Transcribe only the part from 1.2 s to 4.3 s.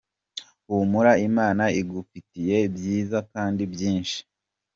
Imana igufitiye byiza kandi byinshi.